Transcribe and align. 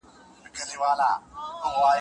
کډواله 0.55 1.11
مرغۍ 1.63 1.89